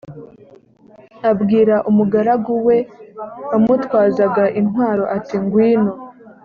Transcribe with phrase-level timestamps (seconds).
[1.29, 2.77] abwira umugaragu we
[3.49, 5.93] wamutwazaga intwaro ati ngwino.